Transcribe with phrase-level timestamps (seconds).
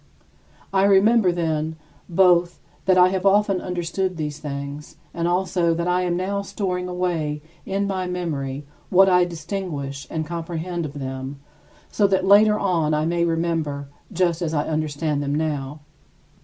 [0.73, 1.75] I remember, then,
[2.09, 6.87] both that I have often understood these things and also that I am now storing
[6.87, 11.39] away in my memory what I distinguish and comprehend of them
[11.91, 15.81] so that later on I may remember just as I understand them now.